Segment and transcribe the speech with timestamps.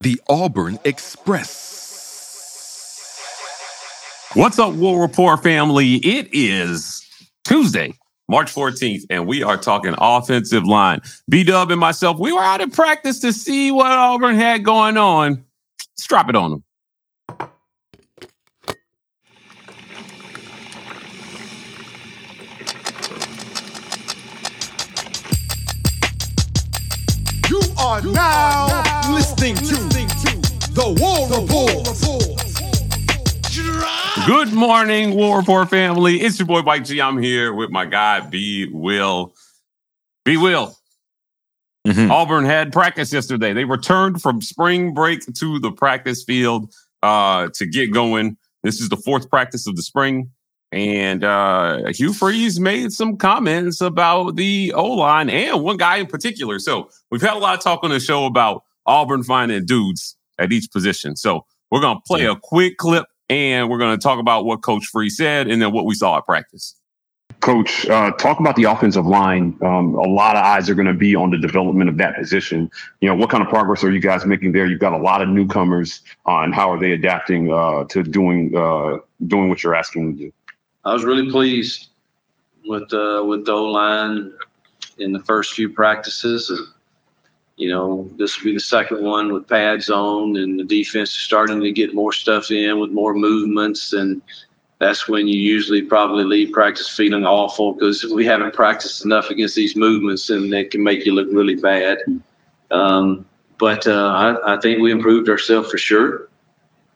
[0.00, 1.72] the Auburn Express.
[4.34, 5.96] What's up, War Report family?
[5.96, 7.06] It is
[7.44, 7.94] Tuesday,
[8.28, 11.00] March 14th, and we are talking offensive line.
[11.28, 14.96] B Dub and myself, we were out in practice to see what Auburn had going
[14.96, 15.44] on.
[15.92, 16.64] Let's drop it on them.
[27.48, 28.82] You are now,
[29.36, 29.74] listening, to,
[30.72, 31.86] the War Report.
[34.26, 36.20] Good morning, War Report family.
[36.20, 37.00] It's your boy Mike G.
[37.00, 39.34] I'm here with my guy B Will.
[40.24, 40.76] B Will.
[41.86, 42.10] Mhm.
[42.10, 43.52] Auburn had practice yesterday.
[43.52, 48.36] They returned from spring break to the practice field uh, to get going.
[48.62, 50.30] This is the fourth practice of the spring.
[50.72, 56.06] And uh, Hugh Freeze made some comments about the O line and one guy in
[56.06, 56.58] particular.
[56.58, 60.52] So we've had a lot of talk on the show about Auburn finding dudes at
[60.52, 61.16] each position.
[61.16, 64.62] So we're going to play a quick clip and we're going to talk about what
[64.62, 66.76] Coach Freeze said and then what we saw at practice.
[67.40, 69.58] Coach, uh, talk about the offensive line.
[69.60, 72.70] Um, a lot of eyes are going to be on the development of that position.
[73.00, 74.66] You know, what kind of progress are you guys making there?
[74.66, 78.56] You've got a lot of newcomers, uh, and how are they adapting uh, to doing
[78.56, 80.32] uh, doing what you're asking them to do?
[80.84, 81.88] I was really pleased
[82.66, 84.32] with uh, with the O line
[84.98, 86.48] in the first few practices.
[86.50, 86.66] And,
[87.56, 91.18] you know, this will be the second one with pads on, and the defense is
[91.18, 93.92] starting to get more stuff in with more movements.
[93.92, 94.22] And
[94.80, 99.54] that's when you usually probably leave practice feeling awful because we haven't practiced enough against
[99.54, 101.98] these movements, and they can make you look really bad.
[102.72, 103.24] Um,
[103.58, 106.28] but uh, I, I think we improved ourselves for sure,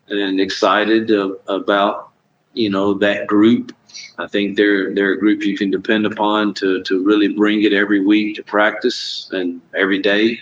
[0.08, 2.10] and excited uh, about
[2.54, 3.74] you know that group.
[4.18, 7.72] I think they're they're a group you can depend upon to to really bring it
[7.72, 10.40] every week to practice and every day.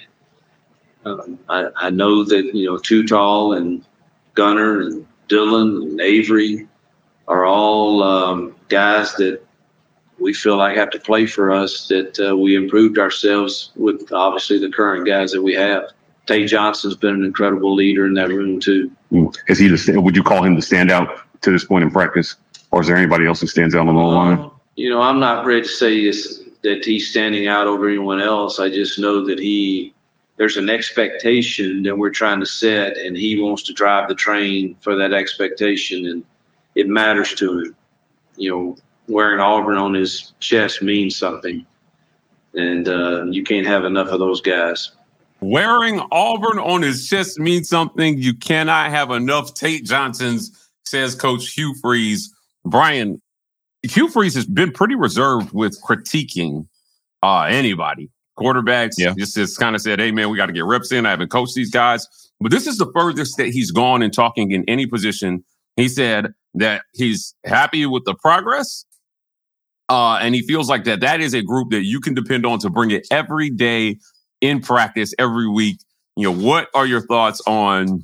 [1.06, 3.84] Um, I, I know that you know Too Tall and
[4.34, 6.66] Gunner and Dillon and Avery
[7.28, 9.40] are all um, guys that
[10.18, 11.86] we feel like have to play for us.
[11.88, 15.84] That uh, we improved ourselves with obviously the current guys that we have.
[16.26, 18.90] Tate Johnson's been an incredible leader in that room too.
[19.46, 22.34] Is he the would you call him the standout to this point in practice,
[22.72, 24.38] or is there anybody else who stands out on the line?
[24.38, 28.20] Uh, you know, I'm not ready to say this, that he's standing out over anyone
[28.20, 28.58] else.
[28.58, 29.94] I just know that he,
[30.36, 34.76] there's an expectation that we're trying to set, and he wants to drive the train
[34.80, 36.24] for that expectation, and
[36.74, 37.76] it matters to him.
[38.36, 38.76] You know,
[39.08, 41.64] wearing Auburn on his chest means something,
[42.54, 44.92] and uh, you can't have enough of those guys.
[45.40, 48.18] Wearing Auburn on his chest means something.
[48.18, 52.32] You cannot have enough Tate Johnsons, says Coach Hugh Freeze.
[52.64, 53.20] Brian,
[53.82, 56.66] Hugh Freeze has been pretty reserved with critiquing
[57.22, 58.10] uh, anybody.
[58.38, 59.14] Quarterbacks, Yeah.
[59.18, 61.06] just, just kind of said, hey, man, we got to get reps in.
[61.06, 62.06] I haven't coached these guys.
[62.40, 65.42] But this is the furthest that he's gone in talking in any position.
[65.76, 68.84] He said that he's happy with the progress.
[69.88, 72.58] Uh, and he feels like that that is a group that you can depend on
[72.58, 73.96] to bring it every day
[74.40, 75.78] in practice every week.
[76.16, 78.02] You know, what are your thoughts on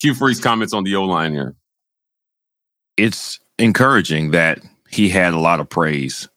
[0.00, 1.54] Hugh Freeze's comments on the O line here?
[2.96, 6.28] It's encouraging that he had a lot of praise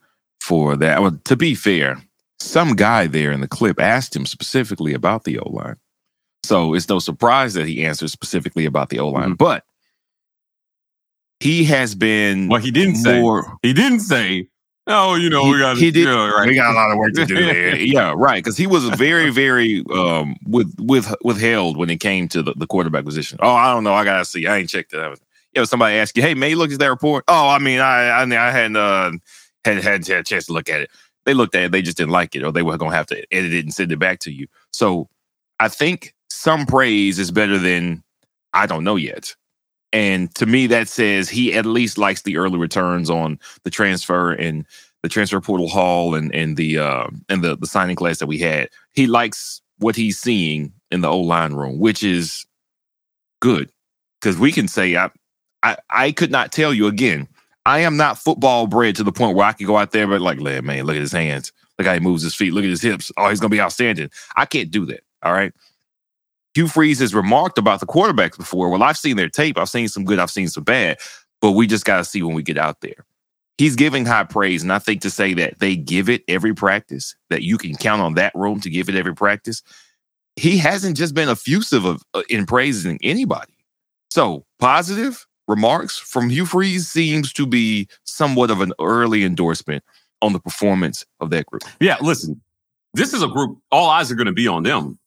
[0.41, 1.01] for that.
[1.01, 2.01] Well, to be fair,
[2.39, 5.77] some guy there in the clip asked him specifically about the O line.
[6.43, 9.33] So it's no surprise that he answered specifically about the O line.
[9.33, 9.63] But
[11.39, 13.21] he has been Well, he didn't say.
[13.61, 14.47] He didn't say.
[14.87, 15.77] Oh, you know, he, we got.
[15.77, 16.05] he did.
[16.05, 16.47] Yeah, right.
[16.47, 17.75] We got a lot of work to do there.
[17.79, 18.43] yeah, right.
[18.43, 22.67] Because he was very, very um with with withheld when it came to the, the
[22.67, 23.39] quarterback position.
[23.41, 23.95] Oh, I don't know.
[23.95, 24.45] I gotta see.
[24.45, 25.19] I ain't checked it out.
[25.55, 28.09] Know, somebody asked you, "Hey, may you look at that report?" Oh, I mean, I
[28.09, 29.11] I, I hadn't uh,
[29.63, 30.91] had, had had a chance to look at it.
[31.25, 33.25] They looked at it, they just didn't like it, or they were gonna have to
[33.33, 34.47] edit it and send it back to you.
[34.71, 35.09] So,
[35.59, 38.03] I think some praise is better than
[38.53, 39.35] I don't know yet.
[39.93, 44.33] And to me, that says he at least likes the early returns on the transfer
[44.33, 44.65] and
[45.03, 48.39] the transfer portal haul and and the uh, and the the signing class that we
[48.39, 48.69] had.
[48.93, 52.45] He likes what he's seeing in the O line room, which is
[53.39, 53.69] good
[54.19, 55.09] because we can say I,
[55.63, 57.27] I I could not tell you again.
[57.65, 60.21] I am not football bred to the point where I can go out there but
[60.21, 62.81] like, man, look at his hands, look how he moves his feet, look at his
[62.81, 63.11] hips.
[63.17, 64.09] Oh, he's gonna be outstanding.
[64.35, 65.01] I can't do that.
[65.23, 65.53] All right.
[66.53, 68.69] Hugh Freeze has remarked about the quarterbacks before.
[68.69, 69.57] Well, I've seen their tape.
[69.57, 70.19] I've seen some good.
[70.19, 70.97] I've seen some bad.
[71.41, 73.05] But we just got to see when we get out there.
[73.57, 77.15] He's giving high praise, and I think to say that they give it every practice,
[77.29, 79.63] that you can count on that room to give it every practice.
[80.37, 83.53] He hasn't just been effusive of uh, in praising anybody.
[84.09, 89.83] So positive remarks from Hugh Freeze seems to be somewhat of an early endorsement
[90.21, 91.63] on the performance of that group.
[91.79, 92.41] Yeah, listen,
[92.93, 93.57] this is a group.
[93.71, 94.97] All eyes are going to be on them.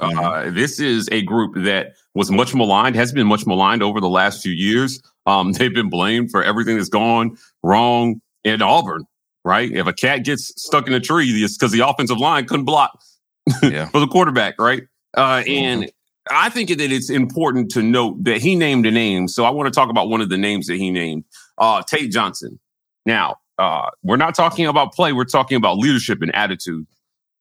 [0.00, 0.18] Mm-hmm.
[0.18, 4.08] Uh, this is a group that was much maligned, has been much maligned over the
[4.08, 5.00] last few years.
[5.26, 9.04] Um, they've been blamed for everything that's gone wrong in Auburn,
[9.44, 9.70] right?
[9.72, 13.00] If a cat gets stuck in a tree, it's because the offensive line couldn't block
[13.62, 13.88] Yeah.
[13.90, 14.82] for the quarterback, right?
[15.16, 15.50] Uh, Mm-hmm.
[15.50, 15.90] and
[16.30, 19.28] I think that it's important to note that he named a name.
[19.28, 21.24] So I want to talk about one of the names that he named,
[21.58, 22.58] uh, Tate Johnson.
[23.04, 26.86] Now, uh, we're not talking about play, we're talking about leadership and attitude.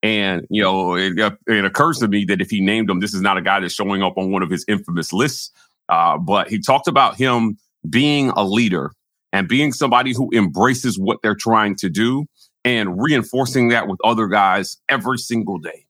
[0.04, 1.14] And, you know, it,
[1.48, 3.74] it occurs to me that if he named him, this is not a guy that's
[3.74, 5.52] showing up on one of his infamous lists.
[5.90, 7.58] Uh, but he talked about him
[7.90, 8.92] being a leader
[9.34, 12.26] and being somebody who embraces what they're trying to do
[12.64, 15.86] and reinforcing that with other guys every single day.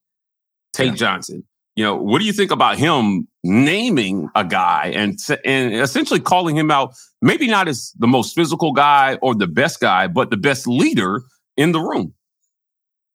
[0.74, 1.44] Tate Johnson.
[1.76, 6.56] You know, what do you think about him naming a guy and and essentially calling
[6.56, 6.94] him out?
[7.22, 11.22] Maybe not as the most physical guy or the best guy, but the best leader
[11.58, 12.14] in the room.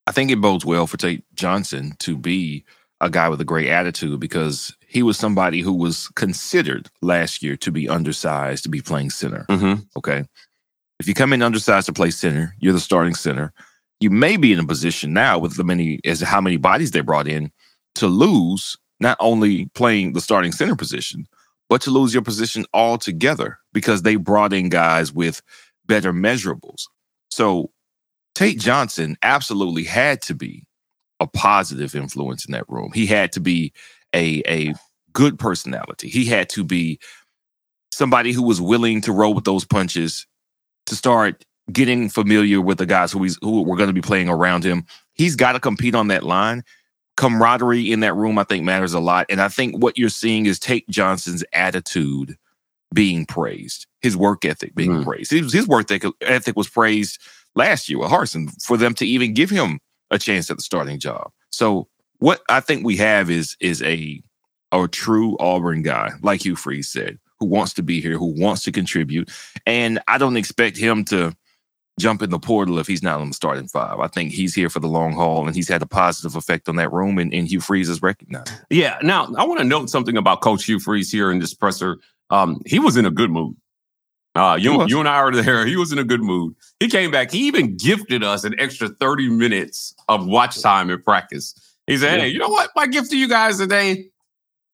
[0.07, 2.65] I think it bodes well for Tate Johnson to be
[3.01, 7.57] a guy with a great attitude because he was somebody who was considered last year
[7.57, 9.47] to be undersized to be playing center.
[9.49, 9.83] Mm-hmm.
[9.97, 10.25] Okay.
[10.99, 13.55] If you come in undersized to play center, you're the starting center.
[14.01, 17.01] You may be in a position now with the many as how many bodies they
[17.01, 17.51] brought in
[17.97, 21.27] to lose not only playing the starting center position,
[21.69, 25.41] but to lose your position altogether because they brought in guys with
[25.87, 26.83] better measurables.
[27.31, 27.71] So
[28.35, 30.65] Tate Johnson absolutely had to be
[31.21, 32.91] a positive influence in that room.
[32.95, 33.73] He had to be
[34.15, 34.75] a a
[35.13, 36.09] good personality.
[36.09, 36.99] He had to be
[37.93, 40.27] somebody who was willing to roll with those punches
[40.87, 44.29] to start getting familiar with the guys who he's who were going to be playing
[44.29, 44.85] around him.
[45.15, 46.63] He's got to compete on that line.
[47.21, 49.27] Camaraderie in that room, I think, matters a lot.
[49.29, 52.37] And I think what you're seeing is Tate Johnson's attitude
[52.95, 55.05] being praised, his work ethic being Mm.
[55.05, 55.31] praised.
[55.31, 57.21] His, his work ethic, ethic was praised
[57.55, 59.81] last year with Harsin for them to even give him
[60.11, 61.31] a chance at the starting job.
[61.51, 61.89] So
[62.19, 64.23] what I think we have is is a
[64.73, 68.63] a true Auburn guy, like Hugh Freeze said, who wants to be here, who wants
[68.65, 69.31] to contribute.
[69.67, 71.35] And I don't expect him to
[72.01, 74.01] jump in the portal if he's not on the starting five.
[74.01, 76.77] I think he's here for the long haul and he's had a positive effect on
[76.77, 78.53] that room and, and Hugh Freeze is recognized.
[78.71, 78.99] Yeah.
[79.03, 81.99] Now, I want to note something about Coach Hugh Freeze here in this presser.
[82.31, 83.57] Um, he was in a good mood.
[84.35, 85.67] Uh, you, you and I are there.
[85.67, 86.55] He was in a good mood.
[86.79, 87.33] He came back.
[87.33, 91.55] He even gifted us an extra 30 minutes of watch time in practice.
[91.87, 92.71] He said, Hey, you know what?
[92.77, 94.11] My gift to you guys today,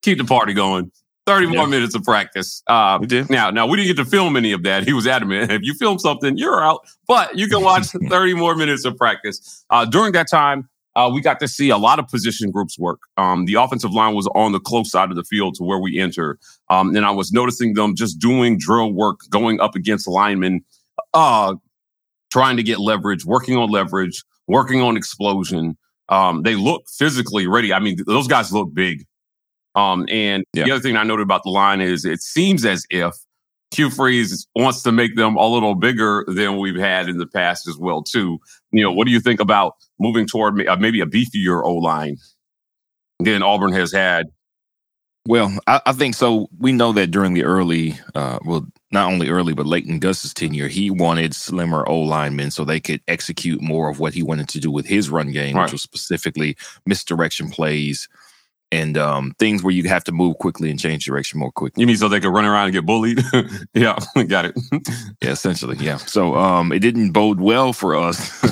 [0.02, 0.92] keep the party going.
[1.26, 2.62] 30 more minutes of practice.
[2.66, 3.28] Uh, We did.
[3.30, 4.84] now, now we didn't get to film any of that.
[4.84, 5.50] He was adamant.
[5.56, 6.86] If you film something, you're out.
[7.08, 9.64] But you can watch 30 more minutes of practice.
[9.70, 13.00] Uh, during that time, uh, we got to see a lot of position groups work.
[13.16, 15.98] Um, the offensive line was on the close side of the field to where we
[15.98, 16.38] enter.
[16.70, 20.64] Um, and I was noticing them just doing drill work, going up against linemen,
[21.12, 21.54] uh,
[22.32, 25.76] trying to get leverage, working on leverage, working on explosion.
[26.08, 27.72] Um, they look physically ready.
[27.74, 29.04] I mean, those guys look big.
[29.76, 30.64] Um, and Yeah.
[30.64, 33.14] the other thing I noted about the line is it seems as if
[33.74, 37.68] Hugh Freeze wants to make them a little bigger than we've had in the past
[37.68, 38.38] as well, too.
[38.72, 42.16] You know, what do you think about moving toward uh, maybe a beefier O line
[43.20, 44.26] than Auburn has had?
[45.28, 46.48] Well, I, I think so.
[46.58, 50.32] We know that during the early, uh, well, not only early, but late in Gus's
[50.32, 54.48] tenure, he wanted slimmer O linemen so they could execute more of what he wanted
[54.50, 55.64] to do with his run game, Right.
[55.64, 56.56] which was specifically
[56.86, 58.08] misdirection plays
[58.72, 61.80] and um, things where you have to move quickly and change direction more quickly.
[61.80, 63.20] You mean so they could run around and get bullied?
[63.74, 63.96] yeah,
[64.26, 64.58] got it.
[65.22, 65.96] Yeah, essentially, yeah.
[65.96, 68.44] So um, it didn't bode well for us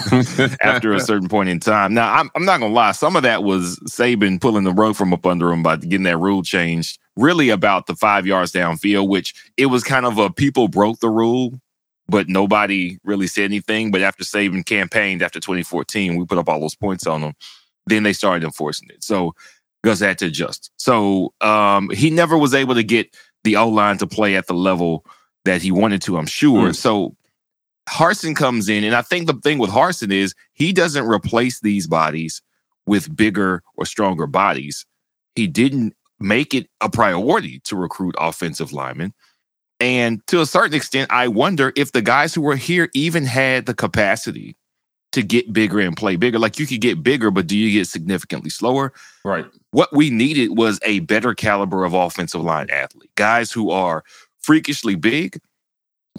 [0.62, 1.94] after a certain point in time.
[1.94, 2.92] Now, I'm, I'm not gonna lie.
[2.92, 6.18] Some of that was Saban pulling the rug from up under him by getting that
[6.18, 6.99] rule changed.
[7.16, 11.11] Really about the five yards downfield, which it was kind of a people broke the
[11.11, 11.61] rule,
[12.09, 13.90] but nobody really said anything.
[13.90, 17.35] But after Saban campaigned after 2014, we put up all those points on them.
[17.87, 19.04] Then they started enforcing it.
[19.04, 19.35] So
[19.85, 20.71] Gus had to adjust.
[20.79, 23.14] So um, he never was able to get
[23.45, 25.05] the O line to play at the level
[25.45, 26.71] that he wanted to, I'm sure.
[26.71, 26.75] Mm.
[26.75, 27.14] So
[27.88, 31.87] Harsin comes in, and I think the thing with Harsin is he doesn't replace these
[31.87, 32.41] bodies
[32.87, 34.87] with bigger or stronger bodies.
[35.35, 39.12] He didn't make it a priority to recruit offensive linemen.
[39.81, 43.67] And to a certain extent, I wonder if the guys who were here even had
[43.67, 44.57] the capacity
[45.14, 46.38] to get bigger and play bigger.
[46.38, 48.92] Like you could get bigger, but do you get significantly slower?
[49.25, 49.47] Right.
[49.71, 54.04] What we needed was a better caliber of offensive line athlete, guys who are
[54.42, 55.38] freakishly big,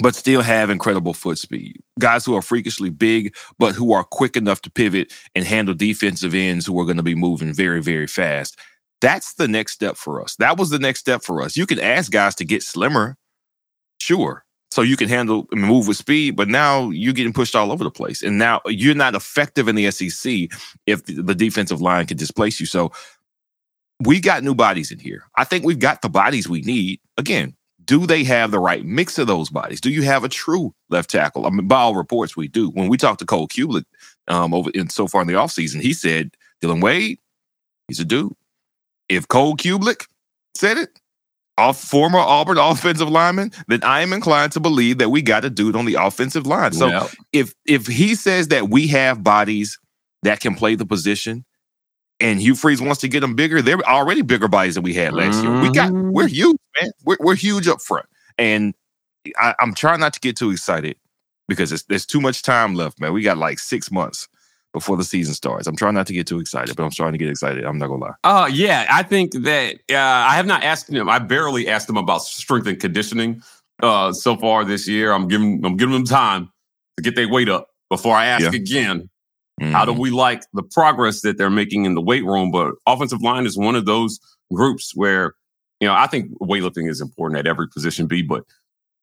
[0.01, 1.77] but still have incredible foot speed.
[1.99, 6.33] Guys who are freakishly big, but who are quick enough to pivot and handle defensive
[6.33, 8.57] ends who are going to be moving very, very fast.
[9.01, 10.37] That's the next step for us.
[10.37, 11.57] That was the next step for us.
[11.57, 13.17] You can ask guys to get slimmer,
[14.01, 14.44] sure.
[14.71, 17.83] So you can handle and move with speed, but now you're getting pushed all over
[17.83, 18.21] the place.
[18.21, 20.49] And now you're not effective in the SEC
[20.85, 22.65] if the, defensive line can displace you.
[22.65, 22.91] So
[24.01, 25.23] we got new bodies in here.
[25.37, 26.99] I think we've got the bodies we need.
[27.17, 27.55] Again,
[27.85, 29.79] do they have the right mix of those bodies?
[29.79, 31.45] Do you have a true left tackle?
[31.45, 32.69] I mean, by all reports, we do.
[32.69, 33.85] When we talked to Cole Cubelic
[34.27, 36.31] um, over in so far in the offseason, he said
[36.61, 37.19] Dillon Wade,
[37.87, 38.33] he's a dude.
[39.07, 40.07] If Cole Cubelic
[40.55, 40.99] said it,
[41.57, 45.49] off former Auburn offensive lineman, then I am inclined to believe that we got a
[45.49, 46.73] dude on the offensive line.
[46.73, 47.09] So Yep.
[47.33, 49.79] if if he says that we have bodies
[50.23, 51.45] that can play the position,
[52.19, 55.13] and Hugh Freeze wants to get them bigger, they're already bigger bodies than we had
[55.13, 55.61] last year.
[55.61, 56.11] We got Mm-hmm.
[56.11, 56.91] we're huge, man.
[57.05, 58.05] We're, we're huge up front,
[58.37, 58.73] and
[59.37, 60.97] I, I'm trying not to get too excited
[61.47, 63.13] because there's too much time left, man.
[63.13, 64.27] We got like six months
[64.75, 65.67] before the season starts.
[65.67, 67.63] I'm trying not to get too excited, but I'm trying to get excited.
[67.63, 68.13] I'm not gonna lie.
[68.25, 71.07] Uh yeah, I think that uh, I have not asked him.
[71.07, 73.41] I barely asked him about strength and conditioning
[73.81, 75.13] uh so far this year.
[75.13, 76.51] I'm giving I'm giving them time
[76.97, 78.59] to get their weight up before I ask Yeah.
[78.59, 79.09] again.
[79.61, 79.99] How do Mhm.
[79.99, 82.51] we like the progress that they're making in the weight room?
[82.51, 84.19] But offensive line is one of those
[84.53, 85.33] groups where
[85.79, 88.43] you know I think weightlifting is important at every position B, but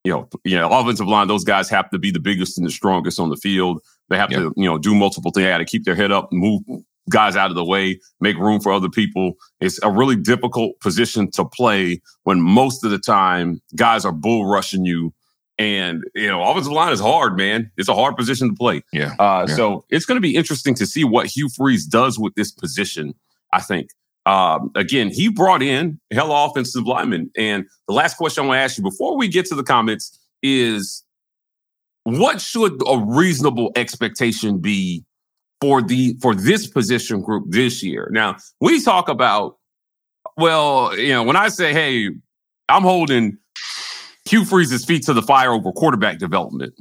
[0.05, 2.71] you know, you know, offensive line, those guys have to be the biggest and the
[2.73, 3.81] strongest on the field.
[4.09, 5.45] They have to, you know, do multiple things.
[5.45, 6.63] They got to keep their head up, move
[7.11, 9.35] guys out of the way, make room for other people.
[9.61, 14.47] It's a really difficult position to play when most of the time guys are bull
[14.47, 15.13] rushing you.
[15.59, 17.71] And, you know, offensive line is hard, man.
[17.77, 18.83] It's a hard position to play.
[18.93, 19.15] Yeah.
[19.19, 19.55] Uh, Yeah.
[19.55, 23.15] So it's going to be interesting to see what Hugh Freeze does with this position,
[23.53, 23.91] I think.
[24.25, 27.31] Um, again, he brought in hella offensive linemen.
[27.37, 30.19] And the last question I want to ask you before we get to the comments
[30.43, 31.05] is
[32.05, 35.05] what should a reasonable expectation be
[35.61, 38.09] for the for this position group this year?
[38.11, 39.59] Now, we talk about,
[40.37, 42.11] well, you know, when I say, hey,
[42.69, 43.39] I'm holding
[44.25, 46.75] Hugh Freeze's feet to the fire over quarterback development.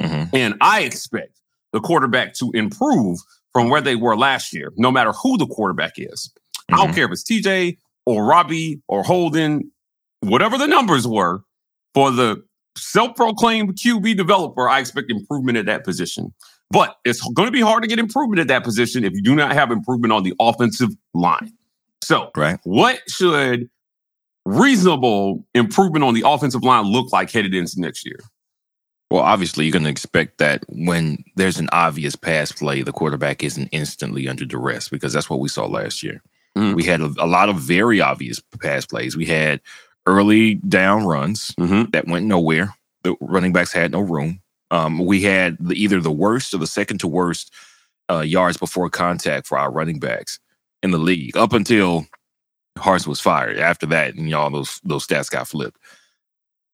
[0.00, 0.34] Mm-hmm.
[0.34, 1.40] And I expect
[1.72, 3.18] the quarterback to improve
[3.52, 6.32] from where they were last year, no matter who the quarterback is.
[6.70, 7.76] I don't care if it's TJ
[8.06, 9.70] or Robbie or Holden,
[10.20, 11.42] whatever the numbers were
[11.92, 12.42] for the
[12.76, 16.32] self proclaimed QB developer, I expect improvement at that position.
[16.70, 19.34] But it's going to be hard to get improvement at that position if you do
[19.34, 21.52] not have improvement on the offensive line.
[22.02, 22.58] So, right.
[22.64, 23.68] what should
[24.44, 28.18] reasonable improvement on the offensive line look like headed into next year?
[29.10, 33.44] Well, obviously, you're going to expect that when there's an obvious pass play, the quarterback
[33.44, 36.22] isn't instantly under duress because that's what we saw last year.
[36.56, 36.74] Mm.
[36.74, 39.14] We had a, a lot of very obvious pass plays.
[39.14, 39.60] We had
[40.06, 41.90] early down runs Mm-hmm.
[41.92, 42.74] that went nowhere.
[43.02, 44.40] The running backs had no room.
[44.70, 47.52] Um, we had the, either the worst or the second to worst
[48.10, 50.38] uh, yards before contact for our running backs
[50.82, 52.06] in the league up until
[52.78, 53.58] Hartz was fired.
[53.58, 55.76] After that, you know, those those stats got flipped.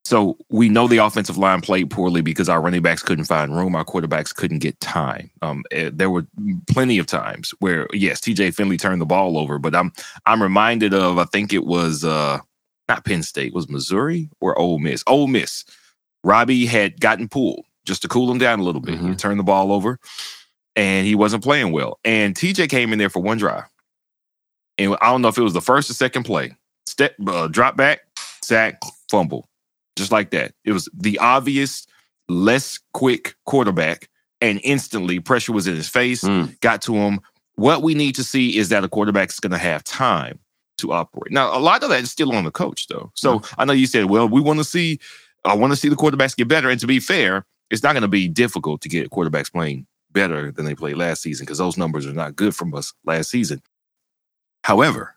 [0.05, 3.75] So we know the offensive line played poorly because our running backs couldn't find room.
[3.77, 5.31] Our quarterbacks couldn't get time.
[5.43, 6.27] Um, eh, there were
[6.71, 9.93] plenty of times where, yes, TJ Finley turned the ball over, but I'm
[10.25, 12.39] I'm reminded of I think it was uh,
[12.89, 15.05] not Penn State, was Missouri or Ole Miss.
[15.07, 15.65] Ole Miss.
[16.25, 18.99] Robbie had gotten pulled just to cool him down a little bit.
[19.11, 19.99] He turned the ball over,
[20.77, 21.99] and he wasn't playing well.
[22.05, 23.65] And TJ came in there for one drive,
[24.79, 26.55] and I don't know if it was the first or second play.
[26.87, 28.01] Step, uh, drop back,
[28.43, 28.81] sack,
[29.11, 29.49] fumble
[29.99, 30.53] just like that.
[30.65, 31.87] It was the obvious,
[32.29, 34.09] less quick quarterback,
[34.41, 36.23] and instantly pressure was in his face,
[36.61, 37.21] got to him.
[37.57, 40.39] What we need to see is that a quarterback is going to have time
[40.79, 41.33] to operate.
[41.33, 43.11] Now, a lot of that is still on the coach, though.
[43.15, 44.99] So I know you said, well, we want to see,
[45.45, 46.71] I want to see the quarterbacks get better.
[46.71, 50.51] And to be fair, it's not going to be difficult to get quarterbacks playing better
[50.51, 53.63] than they played last season because those numbers are not good from us last season.
[54.65, 55.15] However,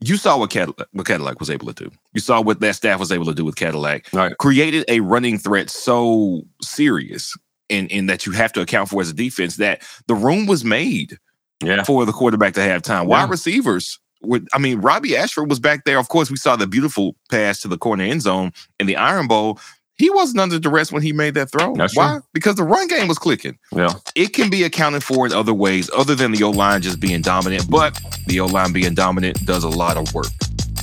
[0.00, 1.90] you saw what Cadillac, what Cadillac was able to do.
[2.12, 4.08] You saw what that staff was able to do with Cadillac.
[4.12, 4.36] Right.
[4.38, 7.36] Created a running threat so serious
[7.70, 10.64] and, in that you have to account for as a defense that the room was
[10.64, 11.18] made
[11.62, 11.82] Yeah.
[11.84, 13.06] for the quarterback to have time.
[13.06, 13.30] Wide Yeah.
[13.30, 13.98] receivers.
[14.22, 15.98] With, I mean, Robbie Ashford was back there.
[15.98, 19.28] Of course, we saw the beautiful pass to the corner end zone in the Iron
[19.28, 19.58] Bowl.
[19.96, 21.74] He wasn't under duress when he made that throw.
[21.74, 22.14] That's Why?
[22.14, 22.22] true.
[22.32, 23.58] Because the run game was clicking.
[23.74, 23.94] Yeah.
[24.14, 27.20] It can be accounted for in other ways, other than the O line just being
[27.20, 27.68] dominant.
[27.68, 30.28] But the O line being dominant does a lot of work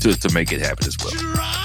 [0.02, 1.65] to, to make it happen as well.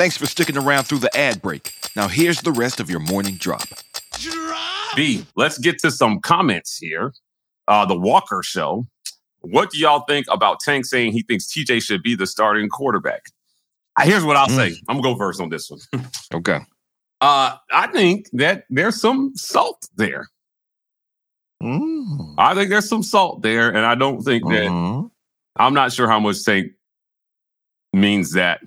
[0.00, 1.74] Thanks for sticking around through the ad break.
[1.94, 3.68] Now, here's the rest of your morning drop.
[4.96, 7.12] B, let's get to some comments here.
[7.68, 8.86] Uh, the Walker Show.
[9.40, 13.24] What do y'all think about Tank saying he thinks TJ should be the starting quarterback?
[13.94, 14.74] Uh, Here's what I'll say.
[14.88, 15.80] I'm gonna go first on this one.
[16.32, 16.60] Okay.
[17.20, 20.30] Uh, I think that there's some salt there.
[21.62, 22.36] Mm.
[22.38, 25.10] I think there's some salt there, and I don't think that Mhm.
[25.56, 26.68] I'm not sure how much Tank
[27.92, 28.62] means that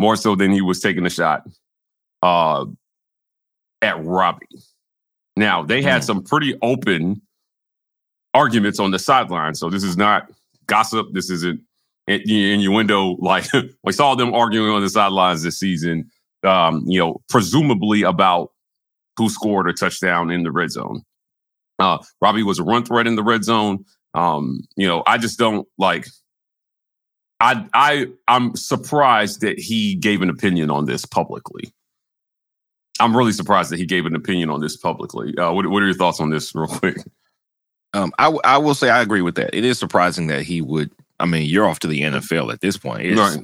[0.00, 1.46] more so than he was taking a shot
[2.22, 2.64] uh,
[3.82, 4.46] at Robbie.
[5.36, 7.20] Now they had some pretty open
[8.32, 10.30] arguments on the sideline, so this is not
[10.66, 11.08] gossip.
[11.12, 11.60] This isn't
[12.06, 13.16] innuendo.
[13.20, 13.44] Like
[13.84, 16.10] we saw them arguing on the sidelines this season.
[16.42, 18.52] Um, you know, presumably about
[19.18, 21.02] who scored a touchdown in the red zone.
[21.78, 23.84] Uh, Robbie was a run threat in the red zone.
[24.14, 26.06] Um, you know, I just don't like.
[27.40, 31.72] I I I'm surprised that he gave an opinion on this publicly.
[33.00, 35.36] I'm really surprised that he gave an opinion on this publicly.
[35.36, 36.98] Uh, what What are your thoughts on this, real quick?
[37.92, 39.54] Um, I, w- I will say I agree with that.
[39.54, 40.92] It is surprising that he would.
[41.18, 43.02] I mean, you're off to the NFL at this point.
[43.02, 43.40] It's, Right.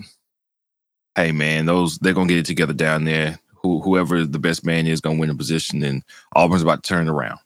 [1.17, 3.39] Hey man, those they're gonna get it together down there.
[3.63, 6.03] Who whoever the best man is gonna win a position, and
[6.35, 7.39] Auburn's about to turn around.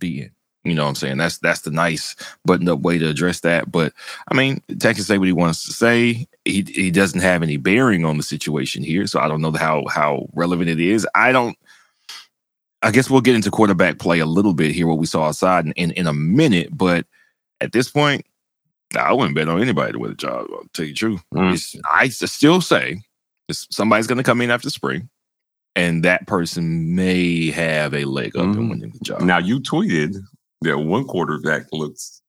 [0.00, 0.30] The end.
[0.66, 1.18] You know what I'm saying?
[1.18, 3.70] That's that's the nice buttoned up way to address that.
[3.70, 3.92] But
[4.28, 6.26] I mean, Tech can say what he wants to say.
[6.44, 9.84] He he doesn't have any bearing on the situation here, so I don't know how
[9.86, 11.06] how relevant it is.
[11.14, 11.56] I don't.
[12.82, 15.66] I guess we'll get into quarterback play a little bit here, what we saw outside
[15.66, 16.76] in, in, in a minute.
[16.76, 17.06] But
[17.60, 18.26] at this point,
[18.96, 20.46] I wouldn't bet on anybody to win a job.
[20.52, 21.22] I'll tell you the truth.
[21.34, 21.54] Mm.
[21.54, 23.00] It's- I still say
[23.50, 25.08] somebody's going to come in after spring,
[25.74, 28.68] and that person may have a leg up in mm-hmm.
[28.70, 29.22] winning the job.
[29.22, 30.16] Now you tweeted
[30.62, 32.22] that one quarterback looks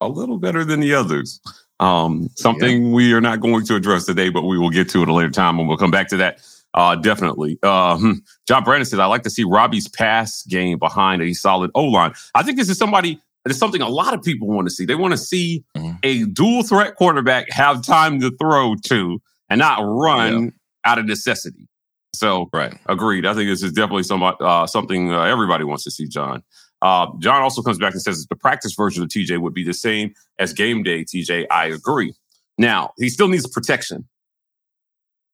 [0.00, 1.40] a little better than the others.
[1.80, 5.08] Um, something we are not going to address today, but we will get to it
[5.08, 6.40] a later time, and we'll come back to that.
[6.74, 7.58] Uh, definitely.
[7.62, 8.12] Uh, hmm.
[8.46, 12.14] John Brandon said, "I like to see Robbie's pass game behind a solid O line."
[12.34, 13.20] I think this is somebody.
[13.44, 14.84] It's something a lot of people want to see.
[14.84, 15.64] They want to see
[16.04, 20.52] a dual threat quarterback have time to throw to and not run
[20.84, 21.68] out of necessity.
[22.14, 23.26] So, right, agreed.
[23.26, 26.44] I think this is definitely some, uh, something uh, everybody wants to see, John.
[26.82, 29.72] Uh, John also comes back and says the practice version of TJ would be the
[29.74, 31.46] same as game day TJ.
[31.50, 32.12] I agree.
[32.58, 34.06] Now, he still needs protection.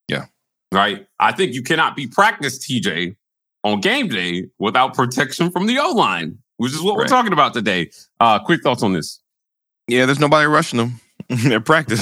[0.09, 0.27] Yeah.
[0.73, 1.07] Right?
[1.19, 3.17] I think you cannot be practice TJ
[3.65, 7.55] on game day without protection from the O line, which is what we're talking about
[7.55, 7.91] today.
[8.21, 9.21] Uh, quick thoughts on this.
[9.89, 11.01] Yeah, there's nobody rushing him
[11.53, 12.01] at practice.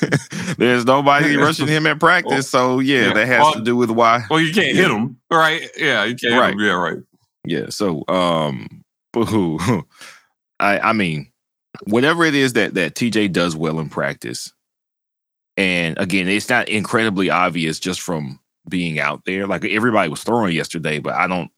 [0.58, 2.50] there's nobody rushing him at practice.
[2.50, 3.12] So yeah, Yeah.
[3.14, 4.24] that has Well- to do with why.
[4.28, 5.68] Well, you can't hit him, right?
[5.76, 6.52] Yeah, you can't Right.
[6.54, 6.60] him.
[6.60, 6.98] Yeah, right.
[7.46, 7.66] Yeah.
[7.70, 8.79] So um
[9.12, 9.58] boo
[10.60, 11.30] I I mean,
[11.84, 14.52] whatever it is that that TJ does well in practice,
[15.56, 19.46] and again, it's not incredibly obvious just from being out there.
[19.46, 21.50] Like everybody was throwing yesterday, but I don't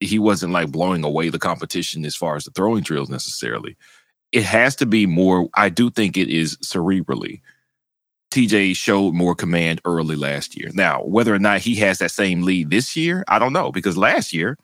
[0.00, 3.76] he wasn't like blowing away the competition as far as the throwing drills necessarily.
[4.32, 5.48] It has to be more.
[5.54, 7.40] I do think it is cerebrally.
[8.30, 10.70] TJ showed more command early last year.
[10.74, 13.96] Now, whether or not he has that same lead this year, I don't know because
[13.96, 14.58] last year,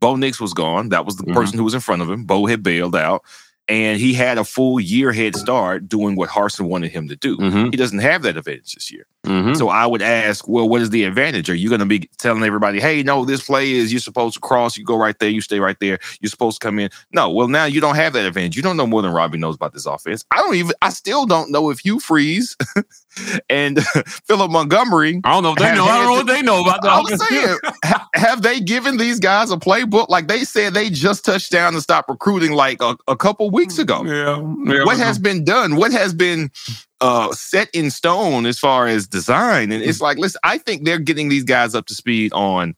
[0.00, 0.90] Bo Nix was gone.
[0.90, 1.34] That was the Mhm.
[1.34, 2.24] person who was in front of him.
[2.24, 3.22] Bo had bailed out,
[3.68, 7.36] and he had a full year head start doing what Harsin wanted him to do.
[7.36, 7.70] Mhm.
[7.72, 9.06] He doesn't have that advantage this year.
[9.26, 9.56] Mhm.
[9.56, 11.50] So I would ask, well, what is the advantage?
[11.50, 14.40] Are you going to be telling everybody, hey, no, this play is you're supposed to
[14.40, 16.90] cross, you go right there, you stay right there, you're supposed to come in?
[17.12, 18.56] No, well, now you don't have that advantage.
[18.56, 20.24] You don't know more than Robbie knows about this offense.
[20.30, 22.56] I don't even, I still don't know if Hugh Freeze
[23.50, 23.82] and
[24.26, 25.20] Philip Montgomery.
[25.24, 25.84] I don't know if they know.
[25.86, 29.18] I don't know what they know about the I'm saying, ha- have they given these
[29.18, 30.08] guys a playbook?
[30.08, 33.78] Like they said, they just touched down and stopped recruiting like a, a couple weeks
[33.78, 34.04] ago.
[34.04, 34.38] Yeah.
[34.72, 35.76] yeah what has been done?
[35.76, 36.50] What has been
[37.00, 39.72] uh, set in stone as far as design?
[39.72, 42.74] And it's like, listen, I think they're getting these guys up to speed on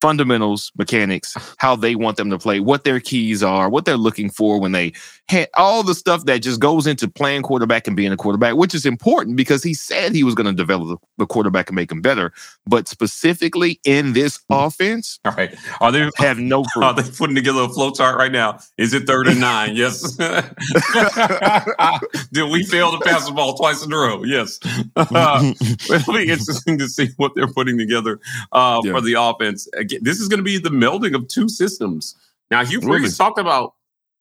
[0.00, 4.30] fundamentals, mechanics, how they want them to play, what their keys are, what they're looking
[4.30, 4.92] for when they
[5.30, 8.74] ha- all the stuff that just goes into playing quarterback and being a quarterback, which
[8.74, 11.90] is important because he said he was going to develop the, the quarterback and make
[11.92, 12.32] him better.
[12.66, 15.54] But specifically in this offense, All right.
[15.80, 16.84] Are they have no proof.
[16.84, 18.58] Are they putting together a flow chart right now?
[18.78, 19.76] Is it third and nine?
[19.76, 20.16] Yes.
[22.32, 24.22] Did we fail to pass the ball twice in a row?
[24.24, 24.58] Yes.
[24.96, 28.20] Uh, it'll be interesting to see what they're putting together
[28.52, 28.92] uh, Yeah.
[28.92, 29.68] for the offense.
[29.90, 32.14] Again, this is going to be the melding of two systems.
[32.50, 33.00] Now, Hugh Really?
[33.00, 33.74] Freeze talked about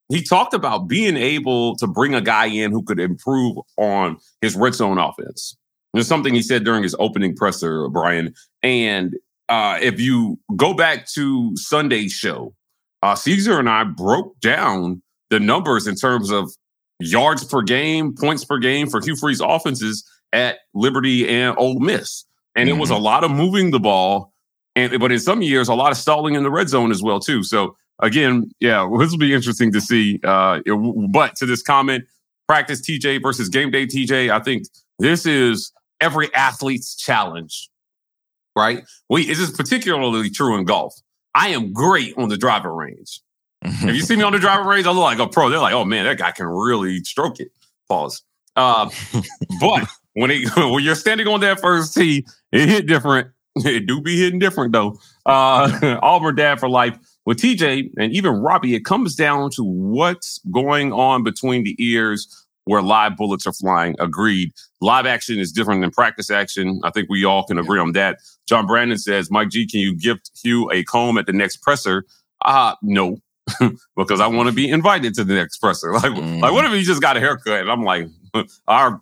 [0.10, 4.56] he talked about being able to bring a guy in who could improve on his
[4.56, 5.56] red zone offense.
[5.94, 8.34] There's something he said during his opening presser, Brian.
[8.64, 9.16] And
[9.50, 12.56] uh, if you go back to Sunday's show,
[13.04, 16.52] uh, Caesar and I broke down the numbers in terms of
[17.00, 20.04] yards per game, points per game for Hugh Freeze offenses
[20.34, 22.26] at Liberty and Ole Miss.
[22.56, 24.34] And it was a lot of moving the ball,
[24.80, 27.20] and but in some years, a lot of stalling in the red zone as well
[27.20, 27.44] too.
[27.44, 30.20] So again, yeah, this will be interesting to see.
[30.24, 32.06] Uh, it- but to this comment,
[32.48, 34.64] practice TJ versus game day TJ, I think
[35.00, 37.70] this is every athlete's challenge,
[38.56, 38.84] right?
[39.10, 40.96] We this is particularly true in golf.
[41.36, 43.22] I am great on the driving range.
[43.62, 45.50] if you see me on the driving range, I look like a pro.
[45.50, 47.52] They're like, oh man, that guy can really stroke it.
[47.88, 48.24] Pause.
[48.56, 48.90] Uh,
[49.60, 53.30] but when it, when you're standing on that first tee, it hit different.
[53.66, 55.00] It do be hitting different though.
[55.26, 58.76] Uh, Auburn dad for life with TJ and even Robbie.
[58.76, 63.96] It comes down to what's going on between the ears where live bullets are flying.
[64.00, 64.52] Agreed.
[64.82, 66.80] Live action is different than practice action.
[66.84, 68.20] I think we all can agree on that.
[68.48, 72.06] John Brandon says, Mike G, can you gift Hugh a comb at the next presser?
[72.46, 73.18] Uh, no.
[73.96, 75.94] because I want to be invited to the next presser.
[75.94, 77.62] Like, like what if he just got a haircut?
[77.62, 78.08] And I'm like,
[78.68, 79.02] our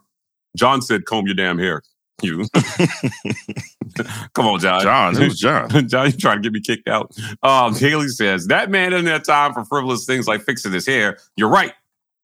[0.55, 1.83] John said, comb your damn hair.
[2.23, 2.45] You
[4.33, 4.81] come on, John.
[4.81, 5.69] John, who's John?
[5.87, 7.15] John, you trying to get me kicked out.
[7.43, 11.19] Um, Haley says, that man doesn't have time for frivolous things like fixing his hair.
[11.35, 11.73] You're right.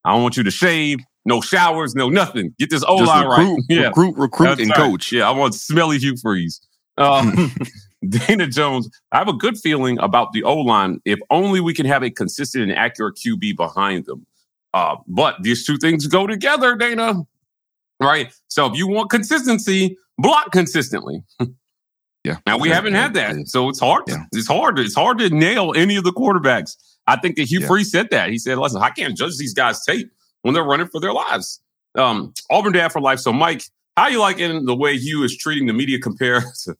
[0.03, 2.55] I don't want you to shave, no showers, no nothing.
[2.57, 3.39] Get this O line right.
[3.39, 4.77] recruit, recruit, recruit, That's and right.
[4.77, 5.11] coach.
[5.11, 6.59] Yeah, I want smelly Hugh Freeze.
[6.97, 7.51] Um,
[8.09, 11.85] Dana Jones, I have a good feeling about the O line if only we can
[11.85, 14.25] have a consistent and accurate QB behind them.
[14.73, 17.25] Uh, but these two things go together, Dana.
[18.03, 18.33] Right?
[18.47, 21.23] So if you want consistency, block consistently.
[22.25, 22.37] Yeah.
[22.47, 23.47] Now we Yeah, haven't yeah, had that.
[23.49, 24.03] So it's hard.
[24.31, 24.79] It's hard.
[24.79, 26.77] It's hard to nail any of the quarterbacks.
[27.05, 27.67] I think that Hugh Yeah.
[27.67, 28.29] Freeze said that.
[28.29, 30.09] He said, listen, I can't judge these guys' tape
[30.41, 31.59] when they're running for their lives.
[31.95, 33.19] Um, Auburn dad for life.
[33.19, 33.63] So Mike,
[33.97, 36.75] how you liking the way Hugh is treating the media compared to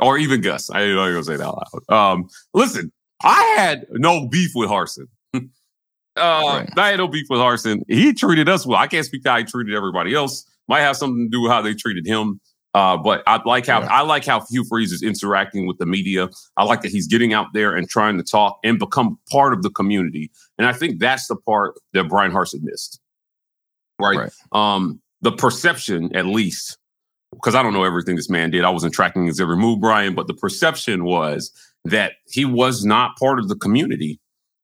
[0.00, 0.70] or even Gus?
[0.72, 2.12] I didn't know you were gonna say that out loud.
[2.14, 2.90] Um, listen,
[3.22, 5.06] I had no beef with Harsin.
[6.16, 7.82] Uh, I had no beef with Harsin.
[7.88, 8.78] He treated us well.
[8.78, 10.44] I can't speak to how he treated everybody else.
[10.68, 12.40] Might have something to do with how they treated him.
[12.72, 16.28] Uh, but I like how I like how Hugh Freeze is interacting with the media.
[16.56, 19.62] I like that he's getting out there and trying to talk and become part of
[19.62, 20.30] the community.
[20.56, 23.00] And I think that's the part that Bryan Harsin missed.
[24.00, 24.30] Right.
[24.52, 26.78] Um, the perception, at least,
[27.32, 28.64] because I don't know everything this man did.
[28.64, 31.50] I wasn't tracking his every move, Brian, but the perception was
[31.84, 34.20] that he was not part of the community.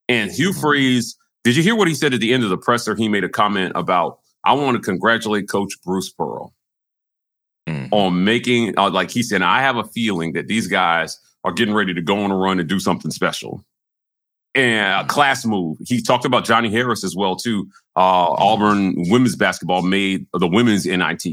[0.09, 2.96] And Hugh Freeze, did you hear what he said at the end of the presser?
[2.96, 6.52] He made a comment about, I want to congratulate Coach Bruce Pearl
[7.92, 11.72] on making, uh, like he said, I have a feeling that these guys are getting
[11.72, 13.64] ready to go on a run and do something special.
[14.56, 15.78] And a class move.
[15.87, 17.68] He talked about Johnnie Harris as well, too.
[17.94, 21.26] Uh, Auburn women's basketball made the women's NIT.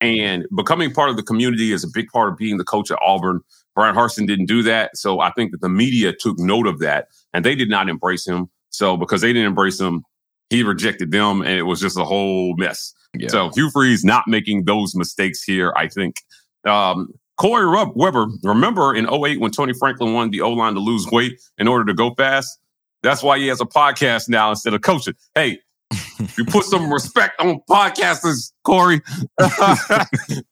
[0.00, 2.98] And becoming part of the community is a big part of being the coach at
[3.04, 3.40] Auburn.
[3.74, 4.96] Bryan Harsin didn't do that.
[4.96, 8.24] So I think that the media took note of that and they did not embrace
[8.24, 8.48] him.
[8.70, 10.04] So because they didn't embrace him,
[10.48, 12.92] he rejected them and it was just a whole mess.
[13.28, 16.16] So Hugh Freeze not making those mistakes here, I think.
[16.64, 20.80] Um, Corey Rub- Weber, remember in 08 when Tony Franklin wanted the O line to
[20.80, 22.58] lose weight in order to go fast?
[23.02, 25.14] That's why he has a podcast now instead of coaching.
[25.34, 25.58] Hey,
[26.36, 29.00] you put some respect on podcasters, Corey.
[29.38, 30.04] uh,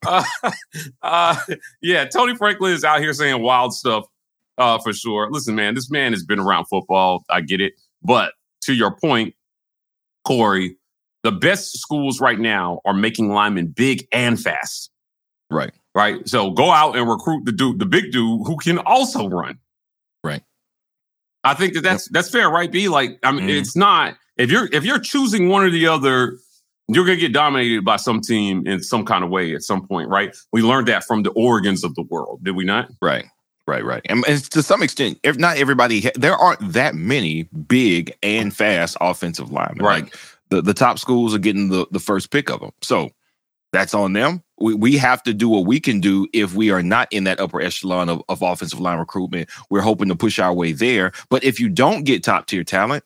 [1.01, 1.35] uh,
[1.81, 4.05] yeah, Tony Franklin is out here saying wild stuff
[4.57, 5.29] uh, for sure.
[5.31, 7.23] Listen, man, this man has been around football.
[7.29, 7.73] I get it.
[8.03, 8.33] But
[8.63, 9.35] to your point,
[10.25, 10.77] Corey,
[11.23, 14.89] the best schools right now are making linemen big and fast.
[15.49, 15.71] Right.
[15.95, 16.27] Right.
[16.27, 19.57] So go out and recruit the dude, the big dude who can also run.
[20.23, 20.43] Right.
[21.43, 22.71] I think that that's that's fair, right?
[22.71, 23.59] B like I mean, mm.
[23.59, 26.37] it's not if you're if you're choosing one or the other,
[26.87, 30.09] you're gonna get dominated by some team in some kind of way at some point,
[30.09, 30.35] right?
[30.51, 32.89] We learned that from the Oregons of the world, did we not?
[33.01, 33.25] Right.
[33.69, 38.55] Right, right, and, to some extent, if not everybody, there aren't that many big and
[38.55, 39.85] fast offensive linemen.
[39.85, 40.15] Right, like
[40.49, 43.11] the the top schools are getting the the first pick of them, so
[43.71, 44.43] that's on them.
[44.57, 47.39] We, we have to do what we can do if we are not in that
[47.39, 49.49] upper echelon of, of offensive line recruitment.
[49.69, 51.11] We're hoping to push our way there.
[51.29, 53.03] But if you don't get top tier talent,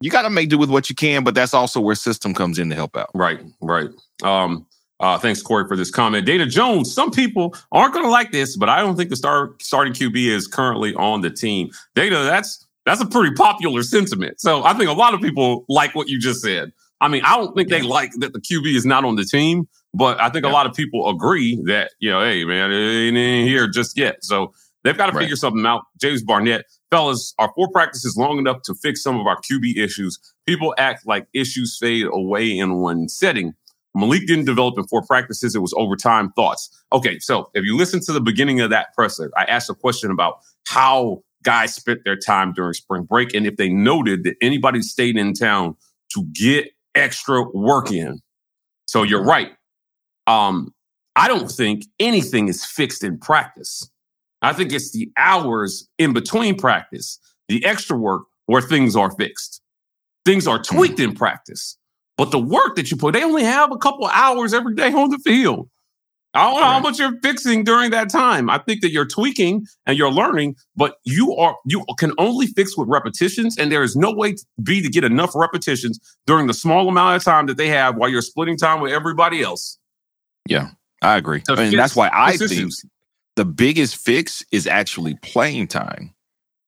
[0.00, 1.22] you got to make do with what you can.
[1.24, 3.10] But that's also where system comes in to help out.
[3.14, 3.90] Right, right.
[4.22, 4.66] Um,
[5.02, 6.24] uh, thanks, Corey, for this comment.
[6.24, 9.50] Dana Jones, some people aren't going to like this, but I don't think the star,
[9.60, 11.70] starting QB is currently on the team.
[11.96, 14.40] Dana, that's that's a pretty popular sentiment.
[14.40, 16.72] So I think a lot of people like what you just said.
[17.00, 19.68] I mean, I don't think they like that the QB is not on the team,
[19.92, 20.52] but I think yeah.
[20.52, 23.98] a lot of people agree that, you know, hey, man, it ain't in here just
[23.98, 24.24] yet.
[24.24, 24.52] So
[24.84, 25.22] they've got to right.
[25.22, 25.82] figure something out.
[26.00, 30.18] James Barnett, fellas, our four practices long enough to fix some of our QB issues.
[30.46, 33.54] People act like issues fade away in one setting.
[33.94, 35.54] Malik didn't develop in four practices.
[35.54, 36.70] It was overtime thoughts.
[36.92, 40.10] Okay, so if you listen to the beginning of that presser, I asked a question
[40.10, 44.80] about how guys spent their time during spring break and if they noted that anybody
[44.80, 45.76] stayed in town
[46.14, 48.20] to get extra work in.
[48.86, 49.52] So you're right.
[50.26, 50.72] Um,
[51.16, 53.90] I don't think anything is fixed in practice.
[54.40, 59.60] I think it's the hours in between practice, the extra work where things are fixed.
[60.24, 61.76] Things are tweaked in practice.
[62.22, 65.10] But the work that you put, they only have a couple hours every day on
[65.10, 65.68] the field.
[66.34, 66.72] I don't know right.
[66.74, 68.48] how much you're fixing during that time.
[68.48, 72.78] I think that you're tweaking and you're learning, but you are you can only fix
[72.78, 76.54] with repetitions, and there is no way to be to get enough repetitions during the
[76.54, 79.80] small amount of time that they have while you're splitting time with everybody else.
[80.48, 80.70] Yeah,
[81.02, 81.42] I agree.
[81.48, 82.70] and fix, that's why I think
[83.34, 86.14] the biggest fix is actually playing time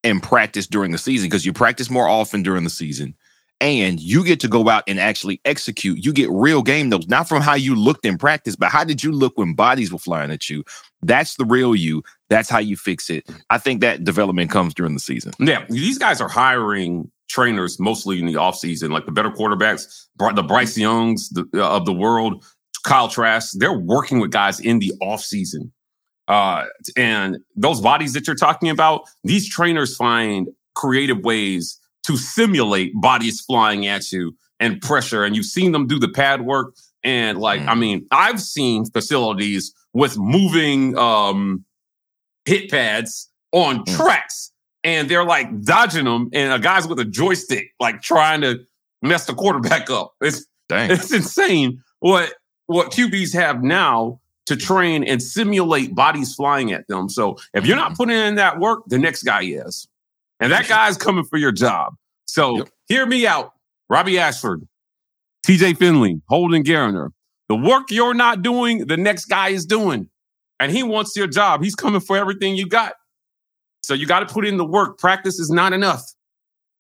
[0.03, 3.15] and practice during the season because you practice more often during the season
[3.61, 6.05] and you get to go out and actually execute.
[6.05, 9.03] You get real game notes, not from how you looked in practice, but how did
[9.03, 10.65] you look when bodies were flying at you?
[11.03, 12.03] That's the real you.
[12.29, 13.29] That's how you fix it.
[13.51, 15.33] I think that development comes during the season.
[15.39, 20.43] Yeah, these guys are hiring trainers mostly in the offseason, like the better quarterbacks, the
[20.43, 22.45] Bryce Youngs of the world,
[22.85, 23.55] Kyle Trask.
[23.59, 25.71] They're working with guys in the offseason.
[26.27, 26.65] Uh,
[26.97, 33.41] and those bodies that you're talking about, these trainers find creative ways to simulate bodies
[33.41, 35.25] flying at you and pressure.
[35.25, 36.75] And you've seen them do the pad work.
[37.03, 37.69] And like, mm.
[37.69, 41.65] I mean, I've seen facilities with moving um,
[42.45, 43.97] hit pads on mm.
[43.97, 48.61] tracks and they're like dodging them and a guy's with a joystick, like trying to
[49.03, 50.15] mess the quarterback up.
[50.21, 50.91] It's, Dang.
[50.91, 52.33] it's insane what,
[52.67, 57.09] what QBs have now to train and simulate bodies flying at them.
[57.09, 57.97] So if you're not mm.
[57.97, 59.89] putting in that work, the next guy is.
[60.45, 61.95] And that guy's coming for your job.
[62.27, 62.69] So yep.
[62.87, 63.53] hear me out.
[63.89, 64.69] Robbie Ashford,
[65.47, 67.13] TJ Finley, Holden Geriner.
[67.49, 70.11] The work you're not doing, the next guy is doing.
[70.61, 71.63] And he wants your job.
[71.63, 72.93] He's coming for everything you got.
[73.83, 74.99] So you got to put in the work.
[74.99, 76.03] Practice is not enough.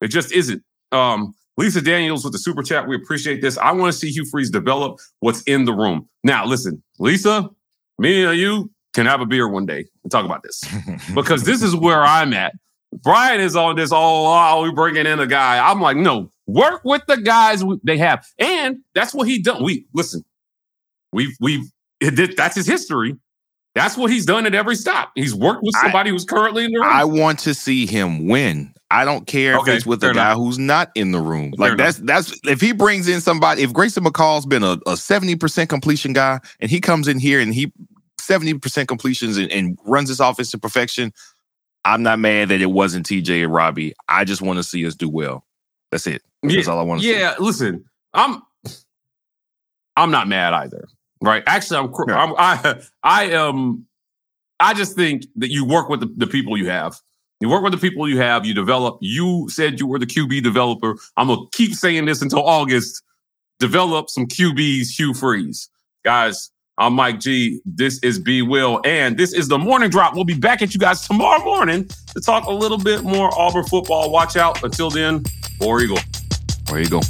[0.02, 0.62] It just isn't.
[0.92, 2.86] Um, Lisa Daniels with the super chat.
[2.86, 3.56] We appreciate this.
[3.56, 6.06] I want to see Hugh Freeze develop what's in the room.
[6.22, 7.48] Now, listen, Lisa,
[7.98, 10.62] me and you can have a beer one day and talk about this
[11.14, 12.52] because this is where I'm at.
[13.02, 15.58] Brian is on this, oh, oh, we bringing in a guy.
[15.68, 18.26] I'm like, no, work with the guys they have.
[18.38, 19.62] And that's what he done.
[19.62, 20.24] We, listen,
[21.12, 23.16] we've, we've, it, that's his history.
[23.74, 25.10] That's what he's done at every stop.
[25.16, 26.88] He's worked with somebody I, who's currently in the room.
[26.88, 28.72] I want to see him win.
[28.90, 30.36] I don't care okay, if it's with a guy enough.
[30.36, 31.52] who's not in the room.
[31.58, 32.28] Fair like that's enough.
[32.28, 33.62] that's if he brings in somebody.
[33.62, 37.40] If Grayson McCall's been a, a seventy percent completion guy, and he comes in here
[37.40, 37.72] and he
[38.20, 41.12] seventy percent completions and, and runs this offense to perfection,
[41.84, 43.94] I'm not mad that it wasn't TJ and Robbie.
[44.08, 45.44] I just want to see us do well.
[45.90, 46.22] That's it.
[46.42, 47.42] That's yeah, all I want to yeah, see.
[47.42, 48.42] listen, I'm
[49.96, 50.88] I'm not mad either.
[51.20, 51.42] Right?
[51.46, 52.14] Actually, I'm, no.
[52.14, 53.86] I'm I I am
[54.60, 57.00] I just think that you work with the, the people you have.
[57.40, 58.98] You work with the people you have, you develop.
[59.00, 60.96] You said you were the QB developer.
[61.16, 63.02] I'm gonna keep saying this until August.
[63.60, 65.68] Develop some QBs, Hugh Freeze.
[66.04, 67.60] Guys, I'm Mike G.
[67.64, 70.16] This is B Will, and this is the morning drop.
[70.16, 73.64] We'll be back at you guys tomorrow morning to talk a little bit more Auburn
[73.64, 74.10] football.
[74.10, 74.60] Watch out.
[74.64, 75.22] Until then,
[75.60, 76.00] War Eagle.
[76.68, 77.02] War Eagle.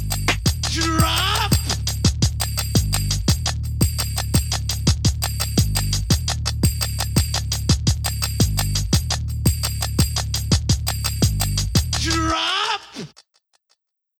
[0.69, 1.34] Drop.